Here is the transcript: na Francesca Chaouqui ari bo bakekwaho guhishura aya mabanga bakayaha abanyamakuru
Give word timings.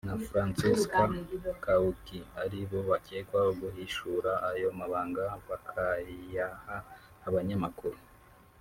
na 0.07 0.15
Francesca 0.27 1.01
Chaouqui 1.63 2.19
ari 2.41 2.59
bo 2.69 2.79
bakekwaho 2.89 3.51
guhishura 3.61 4.31
aya 4.49 4.67
mabanga 4.79 5.23
bakayaha 5.47 6.75
abanyamakuru 7.27 7.97